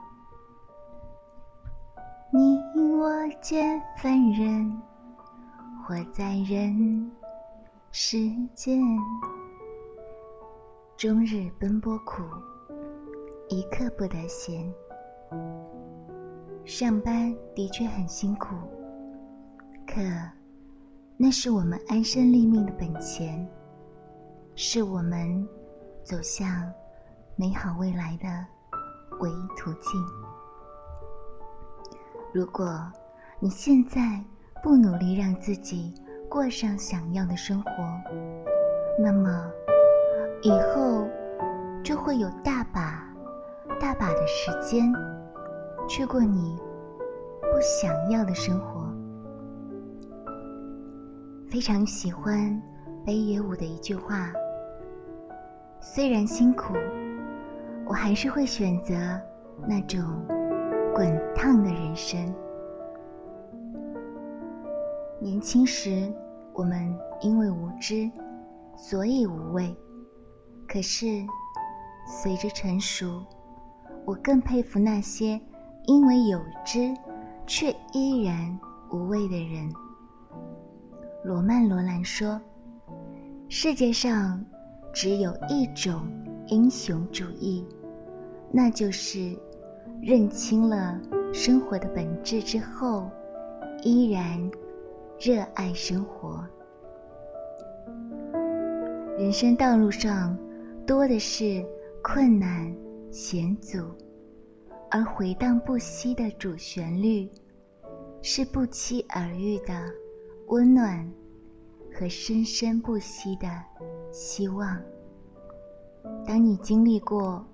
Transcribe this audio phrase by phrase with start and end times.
[2.30, 2.58] 你
[3.00, 3.10] 我
[3.40, 4.70] 皆凡人，
[5.82, 7.10] 活在人
[7.90, 8.18] 世
[8.54, 8.78] 间，
[10.94, 12.22] 终日奔波苦，
[13.48, 14.70] 一刻不得闲。
[16.66, 18.48] 上班的确很辛苦，
[19.86, 20.02] 可
[21.16, 23.48] 那是我们安身立命的本钱，
[24.54, 25.48] 是我们
[26.04, 26.70] 走向
[27.36, 28.28] 美好未来的
[29.20, 30.04] 唯一途径。
[32.32, 32.80] 如果
[33.40, 34.22] 你现在
[34.62, 35.94] 不努力让自己
[36.28, 37.70] 过上想要的生活，
[38.98, 39.50] 那么
[40.42, 41.08] 以后
[41.82, 43.02] 就会有大把
[43.80, 44.92] 大把的时间
[45.88, 46.56] 去过你
[47.40, 48.82] 不想要的生活。
[51.50, 52.60] 非常喜欢
[53.04, 54.32] 北野武的一句话
[55.80, 56.72] ：“虽然辛苦，
[57.86, 58.94] 我还是会选择
[59.66, 60.02] 那种
[60.94, 62.34] 滚烫的人生。”
[65.20, 66.12] 年轻时，
[66.52, 68.10] 我们因为无知，
[68.76, 69.72] 所以无畏；
[70.66, 71.06] 可是，
[72.06, 73.24] 随着成熟，
[74.04, 75.40] 我更佩服那些
[75.84, 76.92] 因为有知
[77.46, 78.58] 却依然
[78.90, 79.72] 无畏的人。
[81.24, 82.40] 罗曼·罗兰说
[83.48, 84.44] ：“世界上
[84.92, 86.02] 只有一种
[86.48, 87.64] 英雄主义，
[88.50, 89.36] 那就是
[90.00, 91.00] 认清了
[91.32, 93.10] 生活的本质之后，
[93.82, 94.50] 依然
[95.18, 96.44] 热爱生活。
[99.18, 100.36] 人生道路上
[100.86, 101.64] 多的是
[102.02, 102.74] 困难
[103.10, 103.78] 险阻，
[104.90, 107.30] 而回荡不息的主旋律，
[108.20, 109.72] 是不期而遇的。”
[110.48, 111.10] 温暖
[111.94, 113.48] 和生生不息的
[114.10, 114.78] 希望。
[116.32, 117.44] 当你经历过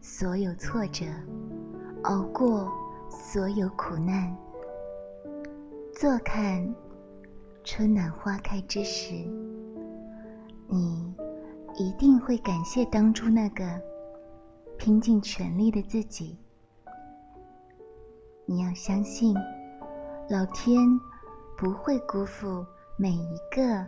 [0.00, 1.04] 所有挫折，
[2.04, 2.66] 熬过
[3.10, 4.34] 所有苦难，
[5.92, 6.74] 坐看
[7.62, 9.12] 春暖花开之时，
[10.66, 11.14] 你
[11.76, 13.78] 一定会感谢当初那个
[14.78, 16.38] 拼尽全力的自己。
[18.46, 19.36] 你要相信，
[20.30, 20.78] 老天。
[21.54, 22.64] 不会辜负
[22.96, 23.86] 每一个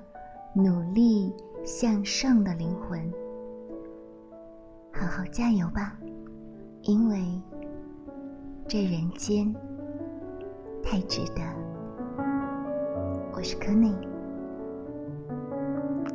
[0.55, 1.35] 努力
[1.65, 3.13] 向上的灵魂，
[4.97, 5.99] 好好加油吧！
[6.83, 7.19] 因为
[8.69, 9.53] 这人间
[10.83, 11.43] 太值得。
[13.33, 13.93] 我是柯内，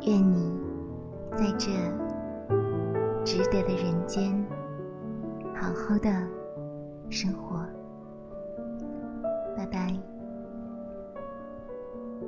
[0.07, 0.57] 愿你
[1.35, 1.69] 在这
[3.25, 4.33] 值得的人间
[5.55, 6.09] 好好的
[7.09, 7.65] 生活。
[9.57, 10.08] 拜拜。